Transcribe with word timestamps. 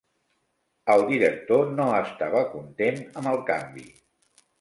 El 0.93 1.03
director 1.09 1.67
no 1.79 1.85
estava 1.97 2.41
content 2.55 2.99
amb 3.21 3.31
el 3.33 3.39
canvi. 3.51 3.85